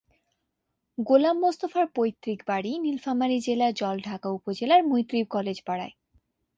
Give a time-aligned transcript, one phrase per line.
[0.97, 5.93] গোলাম মোস্তফার পৈতৃক বাড়ি নীলফামারী জেলার জলঢাকা উপজেলার মৈত্রী কলেজ পাড়ায়।